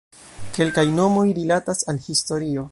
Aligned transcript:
Kelkaj 0.55 0.85
nomoj 1.01 1.27
rilatas 1.41 1.87
al 1.95 2.03
historio. 2.09 2.69